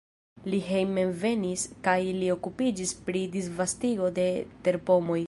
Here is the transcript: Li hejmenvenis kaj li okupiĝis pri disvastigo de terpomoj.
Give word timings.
Li 0.51 0.59
hejmenvenis 0.67 1.65
kaj 1.87 1.99
li 2.21 2.31
okupiĝis 2.37 2.97
pri 3.09 3.25
disvastigo 3.37 4.11
de 4.21 4.29
terpomoj. 4.69 5.19